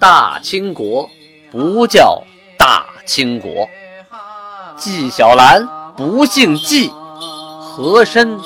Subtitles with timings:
[0.00, 1.10] 大清国
[1.50, 2.22] 不叫
[2.56, 3.68] 大清国，
[4.76, 6.88] 纪晓岚不姓纪，
[7.60, 8.38] 和珅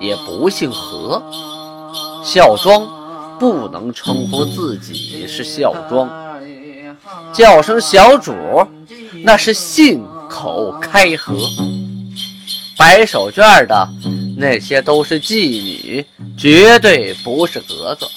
[0.00, 1.22] 也不姓和，
[2.24, 2.88] 孝庄
[3.38, 6.08] 不能称呼自己是孝庄，
[7.34, 8.32] 叫声小主
[9.24, 11.36] 那是信口开河。
[12.78, 13.88] 白手绢的
[14.38, 16.06] 那些都是妓女，
[16.38, 18.08] 绝对不是格格。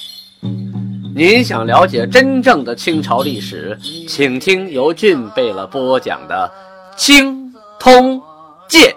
[1.18, 3.76] 您想了解真正的清朝历史，
[4.08, 6.48] 请听由俊贝勒播讲的
[6.96, 8.22] 《清通
[8.70, 8.96] 鉴》。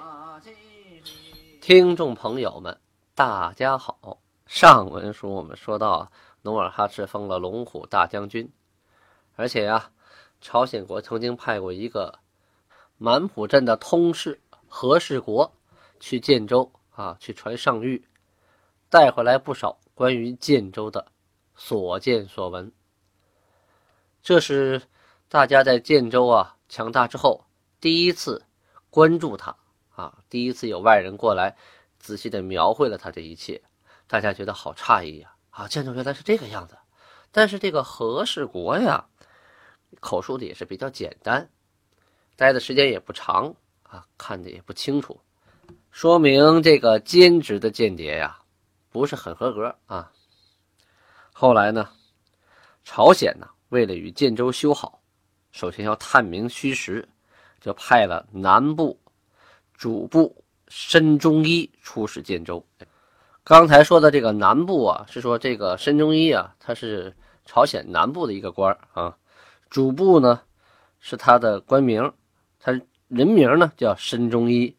[1.63, 2.79] 听众朋友们，
[3.15, 4.19] 大家好。
[4.45, 8.53] 上文书我们说到，努尔哈赤封了龙虎大将军，
[9.37, 9.89] 而且呀，
[10.43, 12.19] 朝鲜国曾经派过一个
[12.99, 14.39] 满浦镇的通事。
[14.69, 15.51] 何世国
[15.99, 18.03] 去建州啊，去传上谕，
[18.91, 21.07] 带回来不少关于建州的
[21.61, 22.73] 所见所闻。
[24.23, 24.81] 这是
[25.29, 27.45] 大家在建州啊强大之后
[27.81, 28.43] 第一次
[28.89, 29.55] 关注他
[29.95, 31.55] 啊，第一次有外人过来
[31.99, 33.63] 仔细的描绘了他这一切，
[34.07, 35.35] 大家觉得好诧异呀！
[35.51, 36.79] 啊，建州原来是这个样子。
[37.31, 39.07] 但是这个何世国呀，
[40.01, 41.51] 口述的也是比较简单，
[42.37, 43.55] 待的时间也不长。
[43.83, 45.21] 啊，看的也不清楚，
[45.91, 48.39] 说明这个兼职的间谍呀，
[48.89, 50.13] 不是很合格啊。
[51.41, 51.89] 后来呢，
[52.85, 55.01] 朝鲜呢，为了与建州修好，
[55.53, 57.09] 首先要探明虚实，
[57.63, 59.01] 就派了南部
[59.73, 62.63] 主簿申忠一出使建州。
[63.43, 69.17] 刚才说的这个南部啊，是说这个申忠一啊，他是朝鲜南部的一个官啊。
[69.71, 70.43] 主簿呢，
[70.99, 72.13] 是他的官名，
[72.59, 72.79] 他。
[73.09, 74.77] 人名呢叫申忠一，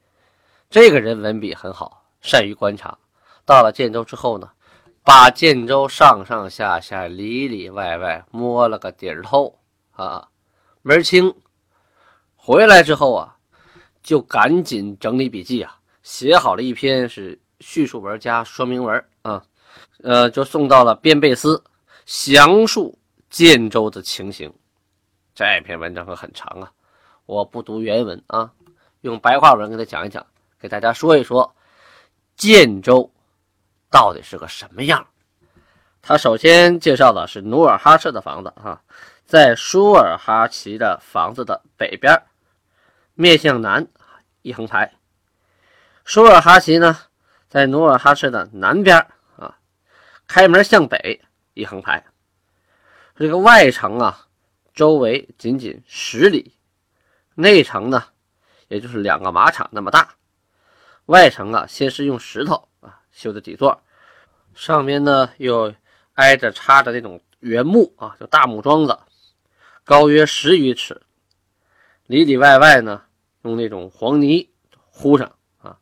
[0.70, 3.00] 这个人文笔很好，善于观察。
[3.46, 4.50] 到了建州之后呢，
[5.04, 9.60] 把建州上上下下、里里外外摸了个底儿透
[9.92, 10.30] 啊，
[10.82, 11.34] 门清。
[12.36, 13.36] 回来之后啊，
[14.02, 19.44] 就赶紧整理笔记啊，写好了一篇是叙述文加说明文啊，
[20.04, 21.64] 呃，就送到了边贝司，
[22.06, 22.98] 详述
[23.30, 24.52] 建州的情形。
[25.34, 26.72] 这篇文章可很长啊。
[27.26, 28.52] 我不读原文啊，
[29.02, 30.26] 用白话文给他讲一讲，
[30.60, 31.56] 给大家说一说
[32.36, 33.10] 建州
[33.92, 35.06] 到底是个什么样。
[36.02, 38.82] 他首先介绍的是努尔哈赤的房子啊，
[39.26, 42.24] 在舒尔哈齐的房子的北边，
[43.14, 43.88] 面向南
[44.42, 44.94] 一横排。
[46.04, 46.98] 舒尔哈齐呢，
[47.48, 48.98] 在努尔哈赤的南边
[49.38, 49.58] 啊，
[50.28, 51.22] 开门向北
[51.54, 52.04] 一横排。
[53.16, 54.26] 这个外城啊，
[54.74, 56.56] 周围仅仅十里。
[57.36, 58.06] 内城呢，
[58.68, 60.16] 也就是两个马场那么大；
[61.06, 63.80] 外城啊，先是用石头啊修的几座，
[64.56, 65.72] 上面呢又
[66.16, 68.98] 挨着插着那种圆木啊，就大木桩子，
[69.84, 71.00] 高约十余尺。
[72.08, 73.04] 里里外外呢，
[73.44, 75.78] 用那种黄泥糊上啊。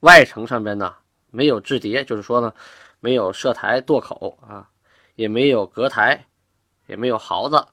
[0.00, 0.94] 外城上边呢
[1.30, 2.54] 没有制叠，就是说呢
[3.00, 4.70] 没有射台垛口啊，
[5.14, 6.24] 也没有隔台，
[6.86, 7.66] 也没有壕子。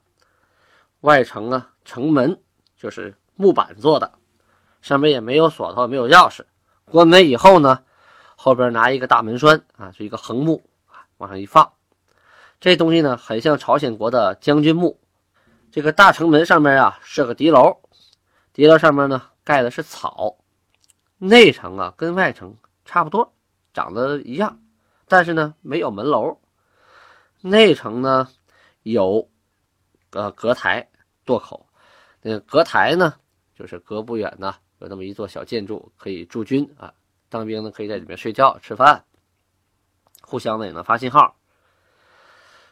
[0.99, 2.41] 外城啊，城门
[2.77, 3.15] 就是。
[3.37, 4.13] 木板做的，
[4.81, 6.45] 上面也没有锁头，没有钥匙。
[6.85, 7.83] 关门以后呢，
[8.45, 11.73] 后边拿一个大门栓啊，是一个横木啊，往上一放。
[12.59, 14.99] 这东西呢，很像朝鲜国的将军木。
[15.71, 17.75] 这个大城门上面啊，是个敌楼，
[18.53, 20.37] 敌楼上面呢盖的是草。
[21.17, 23.33] 内城啊，跟外城差不多，
[23.73, 24.59] 长得一样，
[25.07, 26.39] 但是呢，没有门楼。
[27.41, 28.29] 内城呢，
[28.83, 29.27] 有
[30.11, 30.87] 呃隔台
[31.25, 31.65] 垛口，
[32.21, 33.15] 那个隔台呢。
[33.55, 36.93] 就是隔不远呢，有那么一座小建筑，可以驻军啊，
[37.35, 39.03] 当兵呢可以在里面睡觉、吃饭，
[40.21, 41.35] 互相呢也能发信号。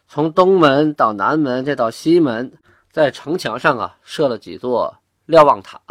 [0.08, 2.58] 从东门到南门再到西门，
[2.92, 5.82] 在城墙上啊设了几座瞭望塔，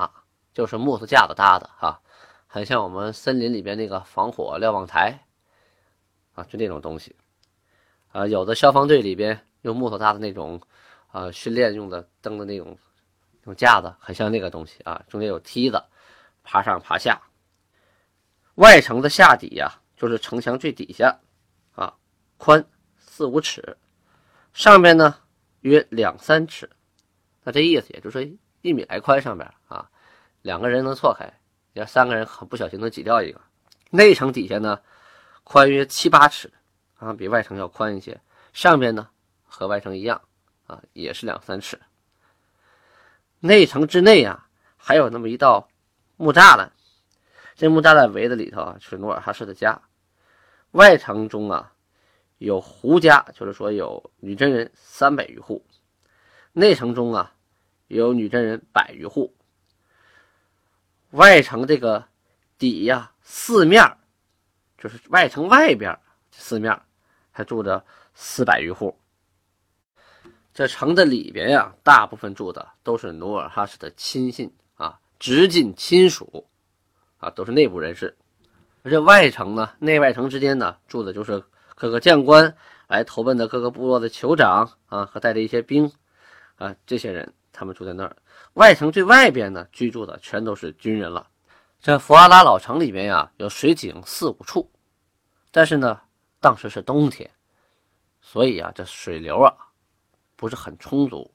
[0.54, 2.00] 就是木头架子搭的哈，
[2.46, 5.26] 很像我们森林里边那个防火瞭望台
[6.34, 7.14] 啊，就那种东西
[8.12, 8.26] 啊。
[8.26, 10.58] 有的消防队里边用木头搭的那种
[11.10, 12.78] 啊训练用的灯的那种。
[13.44, 15.82] 用架子很像那个东西啊，中间有梯子，
[16.44, 17.20] 爬上爬下。
[18.56, 21.18] 外城的下底呀，就是城墙最底下，
[21.74, 21.94] 啊，
[22.36, 22.64] 宽
[22.98, 23.76] 四五尺，
[24.52, 25.16] 上面呢
[25.60, 26.68] 约两三尺。
[27.44, 29.88] 那这意思也就是说一米来宽，上面啊，
[30.42, 31.32] 两个人能错开，
[31.72, 33.40] 要三个人很不小心能挤掉一个。
[33.90, 34.80] 内城底下呢，
[35.44, 36.52] 宽约七八尺，
[36.96, 38.20] 啊，比外城要宽一些。
[38.52, 39.08] 上面呢
[39.44, 40.20] 和外城一样，
[40.66, 41.80] 啊，也是两三尺。
[43.40, 44.46] 内城之内啊，
[44.76, 45.68] 还有那么一道
[46.16, 46.70] 木栅栏，
[47.54, 49.80] 这木栅栏围的里头啊，是努尔哈赤的家。
[50.72, 51.72] 外城中啊，
[52.38, 55.64] 有胡家，就是说有女真人三百余户。
[56.52, 57.34] 内城中啊，
[57.88, 59.34] 有女真人百余户。
[61.10, 62.06] 外城这个
[62.56, 63.98] 底呀，四面
[64.78, 65.98] 就是外城外边
[66.30, 66.80] 四面
[67.30, 67.84] 还住着
[68.14, 68.98] 四百余户。
[70.54, 76.46] 这城的里边呀，大部分住的都是努尔哈赤的亲信啊，直近亲属
[77.22, 78.16] 啊，都是内部人士。
[78.82, 81.42] 而这外城呢，内外城之间呢，住的就是
[81.74, 82.54] 各个将官
[82.88, 85.90] 来投奔的各个部落的酋长啊，和带着一些兵
[86.56, 88.16] 啊，这些人他们住在那儿。
[88.54, 91.28] 外城最外边呢，居住的全都是军人了。
[91.80, 94.70] 这福阿拉老城里面呀，有水井四五处，
[95.50, 96.00] 但是呢，
[96.40, 97.30] 当时是冬天，
[98.20, 99.54] 所以啊，这水流啊。
[100.34, 101.30] 不是很充足，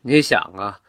[0.00, 0.80] 你想啊，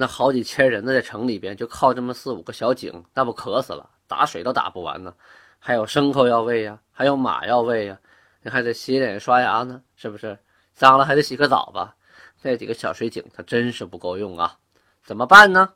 [0.00, 5.12] 那好几千人呢，在城里边就靠这么四五个小井，那不渴死了，打水都打不完呢。
[5.58, 7.98] 还有牲口要喂呀，还有马要喂呀，
[8.42, 10.38] 你还得洗脸刷牙呢，是不是？
[10.72, 11.96] 脏了还得洗个澡吧？
[12.40, 14.56] 这几个小水井，它真是不够用啊！
[15.02, 15.74] 怎么办呢？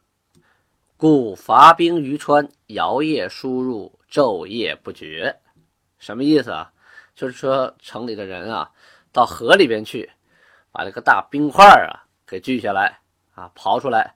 [0.96, 5.36] 故伐兵于川，摇夜输入，昼夜不绝。
[5.98, 6.72] 什么意思啊？
[7.16, 8.70] 就是说城里的人啊，
[9.10, 10.08] 到河里边去。
[10.70, 13.00] 把这个大冰块啊给锯下来
[13.34, 14.14] 啊，刨出来，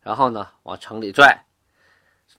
[0.00, 1.44] 然后呢往城里拽，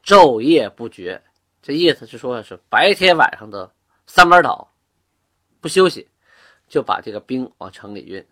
[0.04, 1.22] 昼夜不绝。
[1.62, 3.72] 这意思是说，是白天晚上的
[4.08, 4.72] 三班倒，
[5.60, 6.08] 不休息，
[6.68, 8.26] 就把这个兵往城里运。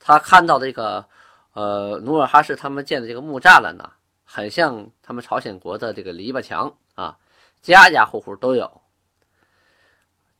[0.00, 1.08] 他看到这个，
[1.52, 3.92] 呃，努尔哈赤他们建的这个木栅栏呢，
[4.24, 7.16] 很像他们朝鲜国的这个篱笆墙啊，
[7.62, 8.82] 家家户户都有。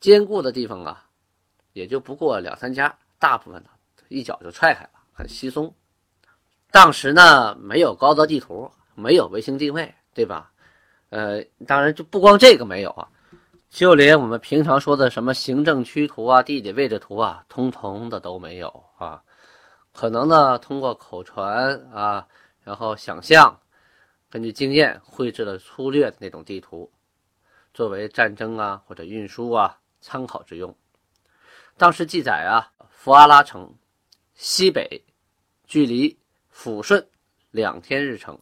[0.01, 1.07] 坚固的地方啊，
[1.73, 3.71] 也就不过两三家，大部分呢。
[4.09, 5.75] 一脚就踹开了，很稀松。
[6.75, 10.51] 当时呢，没有高德地图，没有卫星定位，对吧？
[11.11, 13.09] 呃，当然就不光这个没有啊，
[13.71, 19.23] 就连我们平常说的什么行政区图啊、地理位置图啊，通通的都没有啊。
[19.93, 22.27] 可能呢，通过口传啊，
[22.65, 23.57] 然后想象，
[24.29, 26.91] 根据经验绘制了粗略的那种地图，
[27.73, 30.77] 作为战争啊或者运输啊参考之用。
[31.77, 33.73] 当时记载啊，福阿拉城。
[34.35, 35.01] 西北
[35.69, 36.19] 距离
[36.55, 37.05] 抚顺
[37.51, 38.39] 两天日程，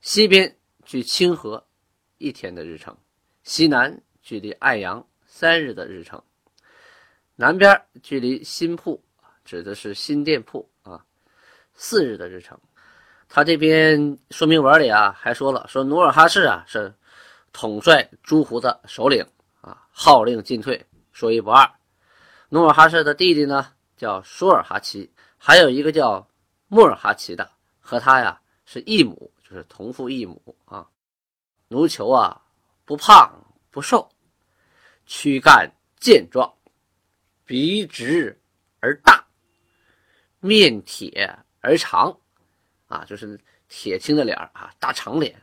[0.00, 1.66] 西边距清河
[2.18, 2.96] 一天的日程，
[3.42, 6.22] 西南距离爱阳三日的日程，
[7.34, 9.02] 南边距离新铺
[9.44, 11.04] 指的是新店铺啊
[11.72, 12.58] 四日的日程。
[13.28, 16.94] 他这边说明文里啊还说了，说努尔哈赤啊是
[17.52, 19.26] 统帅诸胡的首领
[19.62, 21.68] 啊，号令进退，说一不二。
[22.50, 23.72] 努尔哈赤的弟弟呢？
[23.96, 26.28] 叫舒尔哈齐，还有一个叫
[26.68, 30.88] 穆尔哈齐的，和他呀是异母，就是同父异母啊。
[31.68, 32.42] 奴酋啊，
[32.84, 33.32] 不胖
[33.70, 34.08] 不瘦，
[35.06, 35.70] 躯干
[36.00, 36.52] 健壮，
[37.44, 38.40] 鼻直
[38.80, 39.26] 而大，
[40.40, 42.18] 面铁而长，
[42.86, 45.40] 啊，就是铁青的脸啊，大长脸，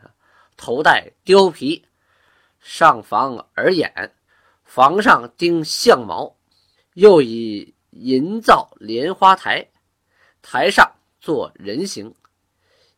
[0.57, 1.85] 头戴貂皮，
[2.59, 4.13] 上房而眼，
[4.63, 6.35] 房上钉象毛，
[6.93, 7.73] 又以。
[7.95, 9.69] 银造莲花台，
[10.41, 10.91] 台上
[11.23, 12.13] 做人形，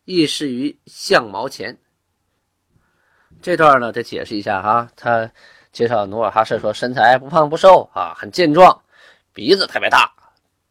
[0.04, 1.78] 亦是于相毛前。
[3.40, 4.90] 这段呢，得解释一下哈。
[4.96, 5.30] 他
[5.70, 8.82] 介绍努尔哈赤说，身材不胖不瘦啊，很健壮，
[9.32, 10.12] 鼻子特别大，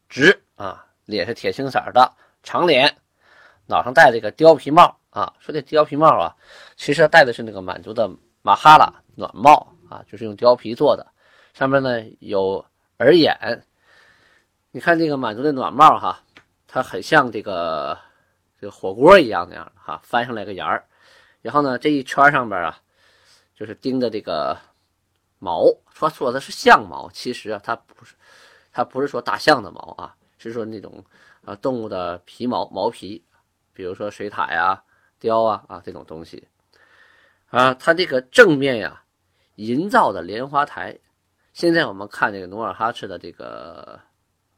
[0.06, 2.94] 直啊，脸是铁青色的，长脸，
[3.64, 5.32] 脑上戴这个貂皮帽啊。
[5.38, 6.36] 说这貂皮帽啊，
[6.76, 8.06] 其实戴的是那个满族的
[8.42, 11.06] 马哈拉暖帽啊，就是用貂皮做的，
[11.54, 12.62] 上面呢有
[12.98, 13.64] 耳眼。
[14.72, 16.22] 你看这个满族的暖帽哈，
[16.76, 17.98] 它很像这个
[18.60, 20.84] 这个火锅一样那样的哈，翻上来个沿儿，
[21.40, 22.78] 然后呢这一圈上边啊，
[23.54, 24.54] 就是钉的这个
[25.38, 25.64] 毛，
[25.94, 28.14] 说说的是象毛，其实啊它不是，
[28.72, 31.02] 它不是说大象的毛啊，是说那种
[31.46, 33.24] 啊动物的皮毛毛皮，
[33.72, 34.84] 比如说水獭呀、
[35.18, 36.46] 雕啊啊这种东西
[37.48, 39.02] 啊，它这个正面呀，
[39.54, 40.98] 营造的莲花台，
[41.54, 43.98] 现在我们看这个努尔哈赤的这个。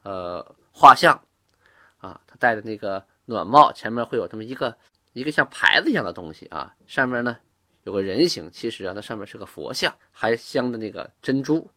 [0.04, 1.20] 呃，画像，
[1.98, 4.76] 啊，他戴的那个暖帽前面会有这么一个
[5.12, 7.36] 一个像牌子一样的东西啊，上面呢
[7.84, 11.70] 有个人形，其实啊，那上面是个佛像，还镶的那个珍珠。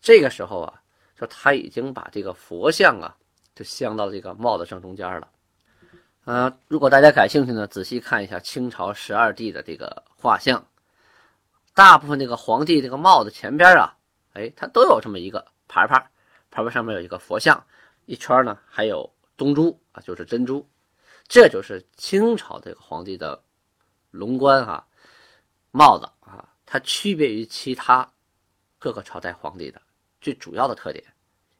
[0.00, 0.82] 这个时候啊，
[1.16, 3.16] 说他已经把这个佛像啊，
[3.54, 5.28] 就镶到这个帽子正中间了。
[6.24, 10.66] 啊，如果大家感兴趣呢，仔细看一下清朝十二帝的这个画像，
[11.74, 13.96] 大部分那个皇帝这个帽子前边啊，
[14.32, 16.10] 哎，它都有这么一个牌牌。
[16.50, 17.66] 牌牌上面有一个佛像，
[18.06, 20.68] 一圈呢还有东珠啊，就是珍珠，
[21.26, 23.42] 这就是清朝这个皇帝的
[24.10, 24.86] 龙冠哈
[25.70, 28.08] 帽子啊，它区别于其他
[28.78, 29.80] 各个朝代皇帝的
[30.20, 31.04] 最主要的特点，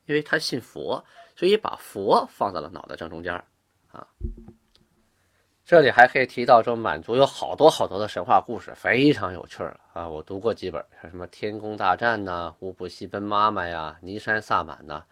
[0.06, 1.04] 因为他信佛，
[1.34, 3.34] 所以把佛放在了脑袋正中间
[3.90, 4.06] 啊。
[5.66, 9.64] 这里还可以提到说，满族有好多好多的神话故事，非常有趣
[9.94, 10.06] 啊！
[10.06, 15.06] 我读过几本，像什么《天宫大战》呐，《乌布西奔妈妈》呀，《尼山萨满》呐，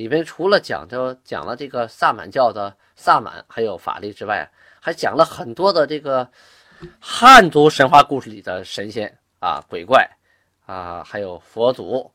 [0.00, 6.26] 里边除了讲着讲了这个萨满教的萨满还有法力之外，还讲了很多的这个
[6.98, 10.08] 汉族神话故事里的神仙啊、鬼怪
[10.64, 12.10] 啊，还有佛祖，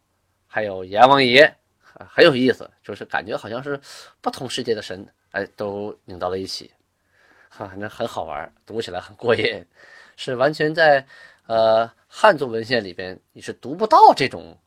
[0.47, 3.79] 还有阎王爷，很有意思，就是感觉好像是
[4.19, 6.71] 不同世界的神哎都拧到了一起。
[7.55, 9.63] 啊，那很好玩，读起来很过瘾，
[10.17, 11.05] 是完全在
[11.45, 14.57] 呃汉族文献里边你是读不到这种，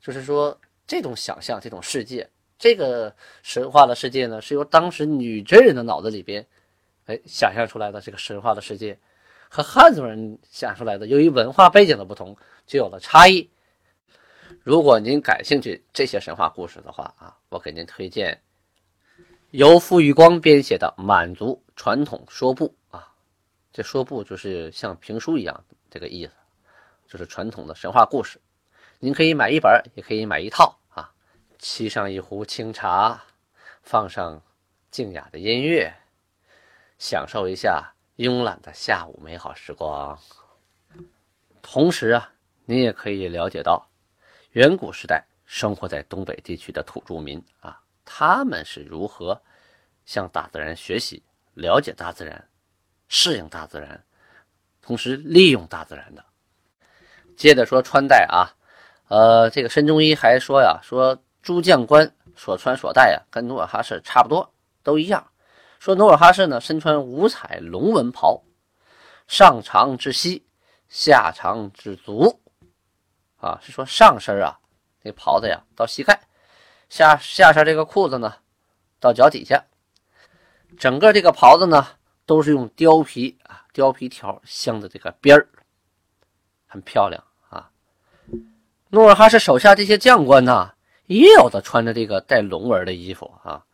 [0.00, 0.58] 就是说
[0.90, 2.28] 这种想象这种世界，
[2.58, 6.44] 这个神话的世界呢，是由当时女真人的脑子里边
[7.06, 8.98] 哎想象出来的这个神话的世界，
[9.48, 13.48] 和汉族人想出来的，由于文化背景的不同，就有了差异。
[14.64, 18.42] 如果您感兴趣这些神话故事的话啊，我给您推荐。
[19.52, 23.14] 由傅玉光编写的满族传统说部啊，
[23.72, 26.32] 这说部就是像评书一样这个意思，
[27.06, 28.40] 就是传统的神话故事。
[28.98, 30.79] 您可以买一本，也可以买一套。
[31.60, 33.22] 沏上一壶清茶，
[33.82, 34.42] 放上
[34.90, 35.94] 静雅的音乐，
[36.98, 40.18] 享受一下慵懒的下午美好时光。
[41.60, 42.32] 同时啊，
[42.64, 43.86] 您也可以了解到
[44.52, 47.78] 远古时代生活在东北地区的土著民啊。
[48.06, 49.38] 他们是如何
[50.06, 52.48] 向大自然学习、了解大自然、
[53.06, 54.02] 适应大自然，
[54.80, 56.24] 同时利用大自然的？
[57.36, 58.48] 接着说穿戴啊，
[59.08, 65.26] 呃，这个申中医还说呀，说诸将官所穿所戴呀，跟努尔哈赤差不多，都一样。
[65.78, 68.42] 说努尔哈赤呢，身穿五彩龙纹袍，
[69.26, 70.46] 上长至膝，
[70.88, 72.40] 下长至足，
[73.38, 74.58] 啊，是说上身啊，
[75.02, 76.20] 那袍子呀到膝盖。
[76.90, 78.34] 下下身这个裤子呢，
[78.98, 79.64] 到脚底下，
[80.76, 81.86] 整个这个袍子呢，
[82.26, 85.48] 都是用貂皮啊，貂皮条镶的这个边儿，
[86.66, 87.70] 很漂亮啊。
[88.88, 90.74] 努尔哈赤手下这些将官呢，
[91.14, 93.64] 也有的穿着这个带龙纹的衣服啊，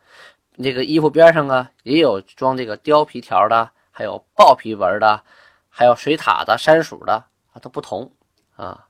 [0.61, 5.21] 这个衣服边上啊，也有装这个貂皮条的，还有豹皮纹的，
[5.69, 7.13] 还有水獭的、山鼠的
[7.53, 8.11] 啊，都不同
[8.55, 8.87] 啊。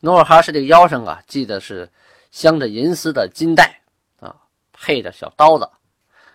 [0.00, 1.90] 努尔哈赤这个腰上啊，系的是。
[2.32, 3.80] 镶着银丝的金带
[4.20, 4.36] 啊，
[4.70, 5.66] 配着小刀子。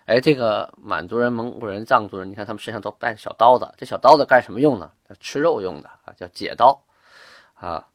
[0.06, 3.72] 哎，这个满族人、蒙古人、藏族人，你看他们身上都带小刀子。
[3.76, 4.90] 这小刀子干什么用呢？
[5.20, 6.82] 吃肉用的啊，叫解刀
[7.54, 7.86] 啊。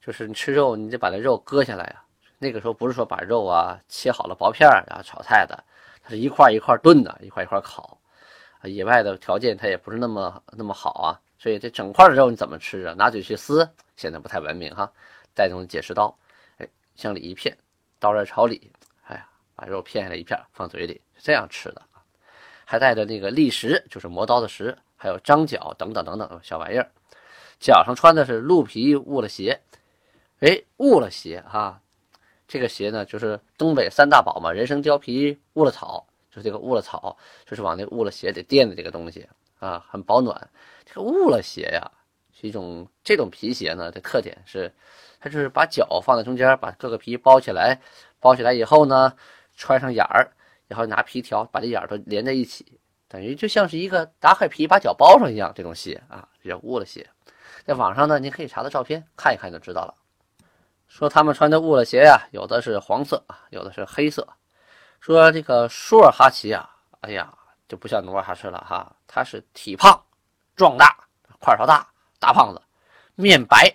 [0.00, 2.07] 就是你吃肉，你得把那肉割下来啊。
[2.38, 5.62] 那个时候不是说把肉啊切好了薄片然后炒菜的，
[6.02, 7.98] 它是一块一块炖的，一块一块烤。
[8.64, 12.94] 野外的条件它也不是那么那么好啊，所以这整块的肉你怎么吃啊？
[12.94, 14.90] 拿嘴去撕，显得不太文明哈。
[15.34, 16.16] 带这种解食刀。
[16.96, 17.56] 向里一片，
[18.00, 18.72] 刀刃朝里，
[19.06, 21.80] 哎呀，把肉片下来一片，放嘴里是这样吃的
[22.64, 26.90] 还带着那个利石，就是磨刀的石，还有张角等等等等小玩意儿。
[27.60, 29.60] 脚上穿的是鹿皮兀了鞋，
[30.40, 31.80] 哎，兀了鞋哈，
[32.48, 39.28] 这个鞋呢，就是东北三大宝嘛，人参、貂皮、兀了草，就是这个兀了草，就是往那兀了鞋里垫的这个东西
[39.60, 40.50] 啊，很保暖。
[40.84, 41.88] 这个兀了鞋呀，
[42.32, 44.72] 是一种这种皮鞋呢的特点是。
[45.20, 47.80] 它就是把脚放在中间，把各个皮包起来，
[48.20, 49.12] 包起来以后呢，
[49.56, 50.30] 穿上眼儿，
[50.68, 52.64] 然后拿皮条把这眼儿都连在一起，
[53.08, 55.52] 等于就像是一个打开皮把脚包上一样。
[55.56, 57.04] 这种鞋啊，比较乌了鞋，
[57.64, 59.94] 在网上呢，您可以查到照片看一看就知道了。
[60.98, 64.26] 说他们穿的乌了鞋呀，有的是黄色啊，有的是黑色。
[64.98, 66.68] 说这个舒尔哈齐啊，
[67.02, 67.32] 哎呀，
[67.68, 69.96] 就不像努尔哈赤了哈，他是体胖、
[70.56, 70.96] 壮大、
[71.38, 71.86] 块头大、
[72.18, 72.60] 大胖子，
[73.14, 73.72] 面白、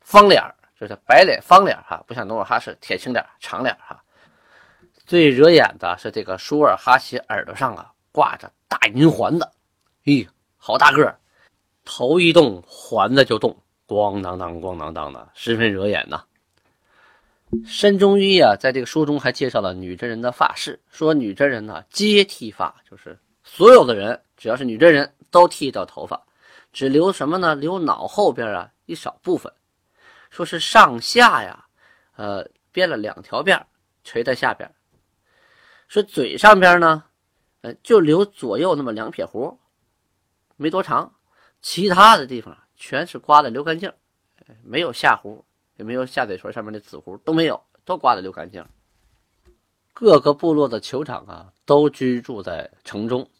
[0.00, 0.40] 方脸。
[0.78, 4.00] 就是白脸方脸哈，不像努尔哈赤铁青脸长脸哈。
[5.06, 9.50] 最惹眼的是这个舒尔哈齐耳朵上啊挂着大银环子，
[10.04, 11.18] 咦，好大个儿，
[11.84, 13.56] 头一动环子就动，
[13.88, 16.22] 咣当当咣当当的，十分惹眼呐。
[17.66, 26.20] 申中医啊，在这个书中还介绍了女真人的发式，说女真人呢皆剃发，就是所有的人只要是女真人都剃掉头发，
[26.72, 27.54] 只留什么呢？
[27.54, 29.52] 留脑后边啊一少部分。
[30.30, 31.64] 说是上下呀，
[32.16, 33.62] 呃，编了两条辫
[34.02, 34.68] 垂在下边。
[35.86, 37.04] 说嘴上边呢，
[37.60, 39.56] 呃，就留左右那么两撇胡，
[40.56, 41.14] 没多长，
[41.62, 43.92] 其他的地方全是刮的留干净，
[44.62, 45.44] 没有下胡，
[45.76, 48.64] 也没有下嘴唇上面的紫胡都没有，都刮的留干净。
[49.92, 53.30] 各个部落的酋长啊，都居住在城中，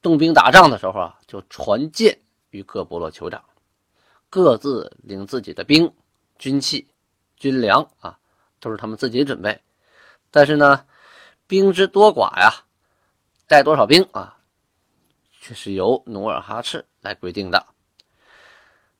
[0.00, 2.18] 动兵打仗的时候啊，就传剑
[2.50, 3.44] 于各部落酋长。
[4.30, 5.92] 各自领自己的兵、
[6.38, 6.88] 军器、
[7.36, 8.18] 军粮啊，
[8.60, 9.60] 都是他们自己准备。
[10.30, 10.86] 但是呢，
[11.46, 12.64] 兵之多寡呀，
[13.46, 14.38] 带多少兵啊，
[15.40, 17.66] 却是由努尔哈赤来规定的。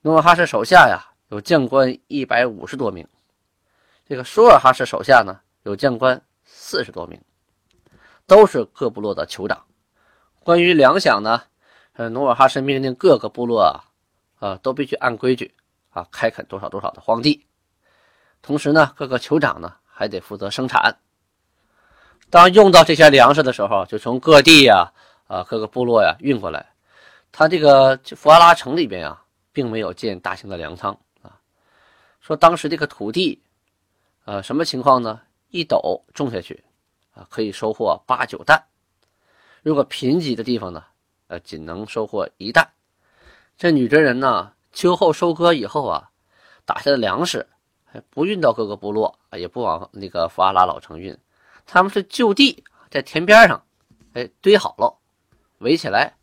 [0.03, 3.07] 努尔哈赤手下呀，有将官一百五十多名，
[4.05, 7.21] 这个舒尔哈赤手下呢，有将官四十多名，
[8.27, 9.65] 都是各部落的酋长。
[10.41, 11.41] 关于粮饷呢，
[11.93, 13.79] 呃，努尔哈赤命令各个部落啊，
[14.41, 15.55] 啊，都必须按规矩
[15.91, 17.47] 啊，开垦多少多少的荒地。
[18.43, 20.99] 同时呢，各个酋长呢，还得负责生产。
[22.29, 24.93] 当用到这些粮食的时候，就从各地呀，
[25.29, 26.67] 啊，各个部落呀运过来。
[27.31, 29.23] 他这个福阿拉城里边啊，
[29.53, 30.99] 并没有建大型的粮仓。
[32.21, 33.43] 说当时这个土地，
[34.25, 35.21] 呃，什么情况呢？
[35.49, 36.63] 一斗种下去，
[37.13, 38.63] 啊，可以收获八九担。
[39.63, 40.85] 如果贫瘠的地方呢，
[41.27, 42.71] 呃，仅能收获一担。
[43.57, 46.11] 这女真人呢，秋后收割以后啊，
[46.65, 47.49] 打下的粮食，
[48.11, 51.19] 不运到各个部落，也不往那个福阿拉老城运，
[51.67, 53.65] 他们是就地在田边上，
[54.13, 54.97] 哎，堆好了，
[55.59, 56.15] 围起来，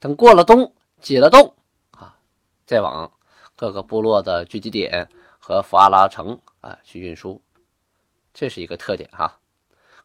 [0.00, 1.54] 等过了冬，解了冻
[1.92, 2.16] 啊，
[2.66, 3.12] 再往
[3.54, 5.08] 各个部落的聚集点
[5.48, 7.40] 和法拉城啊去运输。
[8.34, 9.34] 这是一个特点哈，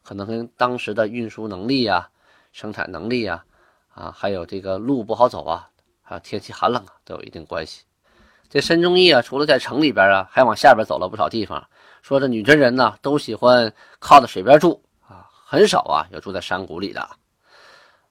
[0.02, 2.08] 可能跟当时的运输能力呀。
[2.50, 3.44] 生产能力呀，
[3.92, 5.68] 啊，还有这个路不好走啊，
[6.02, 7.82] 还有天气寒冷啊，都有一定关系。
[8.48, 11.62] 这申忠义啊，除了在城里边啊，还往下边走了不少地方。
[12.00, 17.06] 说这女真人呢，都喜欢靠在水边住啊，很少啊有住在山谷里的。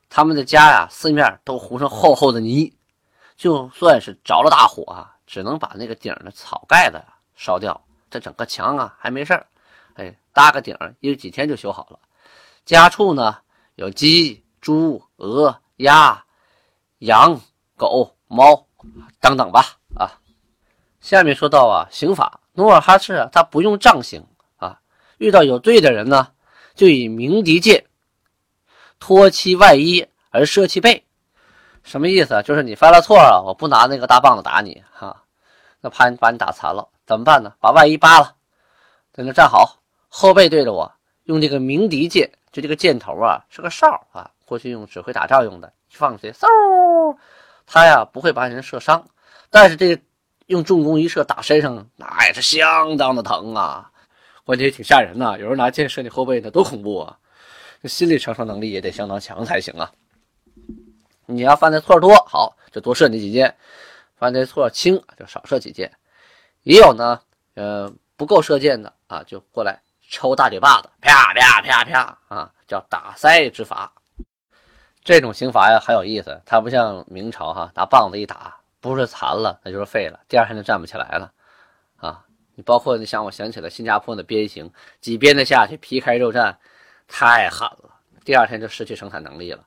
[0.07, 2.71] 他们的家呀，四面都糊上厚厚的泥，
[3.35, 7.01] 就算是着了大火啊，只能把那个顶的草盖子
[7.43, 9.45] 烧掉，这整个墙啊还没事儿，
[9.95, 11.99] 哎，搭个顶，一几天就修好了。
[12.63, 13.37] 家畜呢？
[13.75, 16.23] 有鸡、猪、鹅、鸭、
[16.99, 17.41] 羊、
[17.75, 18.65] 狗、猫
[19.19, 19.77] 等等吧。
[19.97, 20.07] 啊，
[21.01, 24.79] 下面说到啊，刑法，努尔哈赤啊，他不用杖刑啊，
[25.17, 26.31] 遇到有罪的人呢，
[26.75, 27.85] 就以鸣笛剑
[28.99, 31.03] 脱其外衣而射其背。
[31.83, 32.41] 什么意思啊？
[32.41, 35.23] 就是你犯了错啊，我不拿那个大棒子打你哈，
[35.81, 37.53] 那怕你把你打残了，怎么办呢？
[37.59, 38.35] 把外衣扒了，
[39.13, 40.91] 在那站好，后背对着我，
[41.23, 42.31] 用这个鸣笛剑。
[42.51, 46.47] 就这个箭头啊，是个哨啊，过去用指挥打仗用的，放去嗖，
[47.65, 49.03] 它呀不会把人射伤，
[49.49, 49.99] 但是这个
[50.45, 53.89] 用重弓一射打身上，那也是相当的疼啊，
[54.45, 55.35] 关键也挺吓人呐。
[55.39, 57.17] 有人拿箭射你后背，那多恐怖啊！
[57.81, 59.91] 这心理承受能力也得相当强才行啊。
[61.25, 63.49] 你要犯的错多，好就多射你几箭；
[64.15, 65.91] 犯的错轻，就少射几箭。
[66.63, 67.21] 也有呢，
[67.53, 69.81] 呃，不够射箭的啊，就过来。
[70.09, 73.91] 抽大嘴巴子，啪啪啪啪啊，叫打腮之法。
[75.03, 76.39] 这种刑罚呀，很有意思。
[76.45, 81.31] 它不像明朝哈，拿棒子一打，不是残了，那就是废了，第二天就站不起来了
[81.97, 82.23] 啊。
[82.53, 84.71] 你包括你想，我想起了新加坡的鞭刑，
[85.01, 86.55] 几鞭子下去，皮开肉绽，
[87.07, 87.89] 太狠了，
[88.23, 89.65] 第二天就失去生产能力了。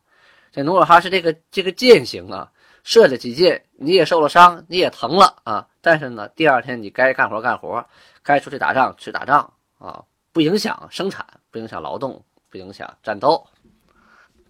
[0.53, 2.53] 这努尔哈赤这个这个剑刑啊，
[2.85, 5.67] 射了几箭，你也受了伤，你也疼了啊。
[5.87, 7.87] 但是呢，第二天你该干活干活，
[8.21, 10.03] 该出去打仗去打仗啊。
[10.33, 13.47] 不影响生产，不影响劳动，不影响战斗。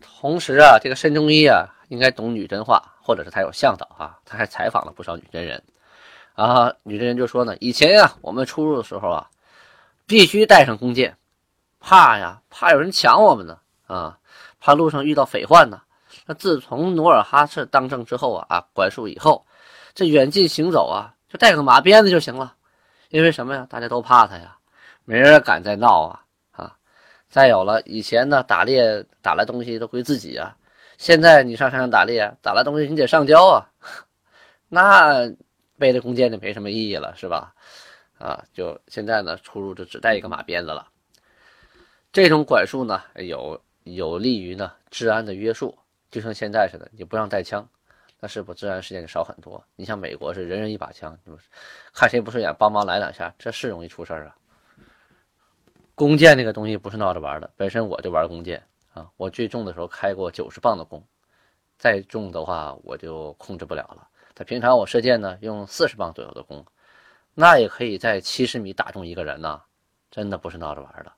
[0.00, 5.62] 同时啊，这个申中一啊，应该懂女真话，或者是他有向导啊，他还采访了不少女真人。
[6.32, 9.28] 啊，女真人就说呢，以前呀，我们出入的时候啊，
[10.06, 11.18] 必须带上弓箭，
[11.80, 14.18] 怕呀，怕有人抢我们呢，啊，
[14.58, 15.82] 怕路上遇到匪患呢。
[16.24, 19.44] 那自从努尔哈赤当政之后啊，啊，管束以后，
[19.94, 22.54] 这远近行走啊，带个马鞭子就行了，
[23.10, 23.66] 因为什么呀？
[23.68, 24.56] 大家都怕他呀。
[25.08, 26.20] 没人敢再闹啊
[26.50, 26.76] 啊！
[27.28, 30.56] 再有了，以前呢打猎打来东西都归自己啊，
[30.98, 33.62] 现在你上山上打猎，打来东西你得上交啊，
[34.68, 35.30] 那
[35.78, 37.54] 背着弓箭就没什么意义了，是吧？
[38.18, 40.88] 啊，就现在呢出入就只带一个马鞭子了。
[42.10, 45.78] 这种管束呢有有利于呢治安的约束，
[46.10, 47.68] 就像现在似的，你不让带枪，
[48.18, 49.62] 那是不治安事件就少很多。
[49.76, 51.18] 你像美国是人人一把枪，
[51.92, 54.36] 看谁不顺眼帮忙来两下，这是容易出事儿啊。
[55.94, 61.02] 弓箭那个东西不是闹着玩的，本身我就玩弓箭啊，我最重的时候开过九十磅的弓，
[61.78, 64.08] 再重的话我就控制不了了。
[64.34, 66.64] 他平常我射箭呢，用四十磅左右的弓，
[67.32, 69.62] 那也可以在七十米打中一个人呐，
[70.10, 71.12] 真的不是闹着玩的。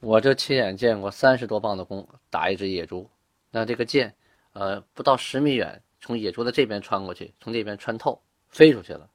[0.00, 3.08] 我就亲眼见过三十多磅的弓打一只野猪，
[3.50, 4.14] 那这个箭，
[4.52, 9.08] 呃，不到十米远，从野猪的这边穿过去，从这边穿透，飞出去了，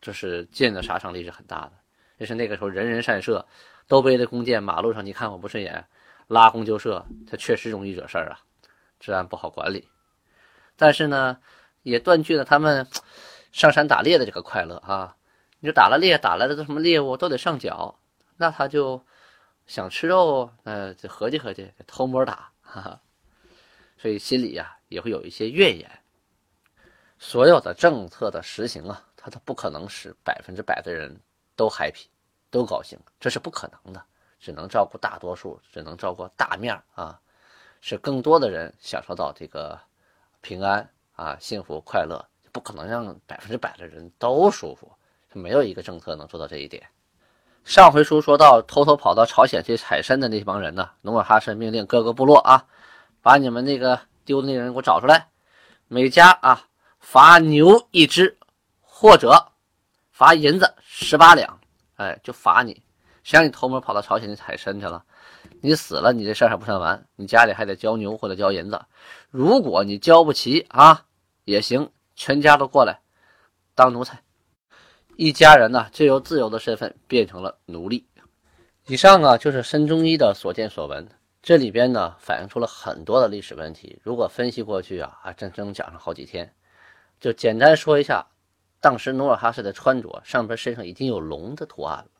[0.00, 1.72] 这是箭的杀伤力是很大的。
[2.18, 3.46] 这是那个时候人人善射，
[3.88, 5.84] 都背着弓箭，马路上你看我不顺眼，
[6.28, 8.40] 拉弓就射，它确实容易惹事儿啊，
[9.00, 9.88] 治安不好管理。
[10.76, 11.38] 但是呢，
[11.82, 12.86] 也断绝了他们
[13.52, 15.16] 上山打猎的这个快乐啊！
[15.60, 17.98] 你说打了猎打来的什么猎物都得上缴，
[18.36, 19.04] 那他就
[19.66, 23.00] 想吃肉，呃，就合计合计，偷摸打，哈哈，
[24.02, 25.88] 所以心里呀也会有一些怨言。
[27.20, 31.16] 所有的政策的实行啊，它都不可能使百分之百的人
[31.54, 32.06] 都 happy，
[32.50, 34.04] 都高兴，这是不可能的，
[34.40, 37.20] 只能照顾大多数，只能照顾大面啊，
[37.80, 39.78] 使更多的人享受到这个
[40.40, 44.90] 平安啊、幸福、快乐，不可能让百分之百的人都舒服，
[45.32, 46.84] 没有一个政策能做到这一点。
[47.62, 52.66] 上回书说到，偷偷跑到朝鲜去采参的那帮人呢，努尔哈赤命令各个部落啊，
[53.22, 55.28] 把你们那个丢的那人给我找出来，
[55.88, 56.66] 每家啊
[56.98, 58.36] 罚牛一只，
[58.80, 59.52] 或者
[60.10, 61.58] 罚银子十八两，
[61.96, 62.82] 哎，就罚你。
[63.22, 65.04] 谁让你偷摸跑到朝鲜去采参去了？
[65.60, 68.80] 你死了，你这事儿还不算完，你家里还得交牛或者交银子。
[69.30, 71.04] 如果你交不齐啊，
[71.44, 73.00] 也行，全家都过来
[73.76, 74.20] 当奴才。
[75.16, 78.08] 一家人呢，就由自由的身份变成了奴隶。
[78.86, 81.08] 以上啊，就是申中一的所见所闻。
[81.42, 83.98] 这里边呢，反映出了很多的历史问题。
[84.04, 86.54] 如果分析过去啊，还真能讲上好几天。
[87.18, 88.24] 就简单说一下，
[88.80, 92.10] 当时努尔哈赤的穿着，上边身上已经有龙的图案了，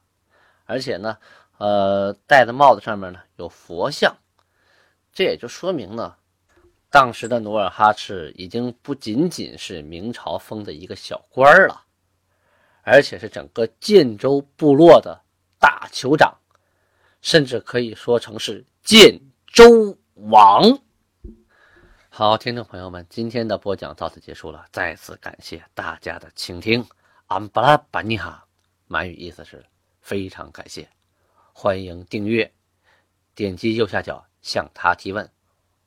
[0.65, 1.17] 而且呢，
[1.59, 4.13] 呃，戴的帽子上面呢有佛像。
[5.13, 6.17] 这也就说明呢，
[6.91, 11.85] 当时的努尔哈赤已经不仅仅是明朝封的一个小官了。
[12.83, 15.23] 而且是整个建州部落的
[15.61, 16.37] 大酋长，
[17.21, 20.81] 甚至可以说成是建州王。
[22.09, 26.85] 好，听众朋友们，今天的播讲到此结束了，再次感谢大家的倾听。
[27.27, 28.45] 安布拉巴尼哈，
[28.87, 29.64] 满语意思是
[30.01, 30.88] 非常感谢，
[31.53, 32.53] 欢迎订阅，
[33.35, 35.31] 点击右下角向他提问，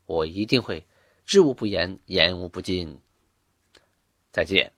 [0.06, 0.88] 我一定会
[1.26, 3.00] 知无不言，言无不尽。
[4.32, 4.72] 再见。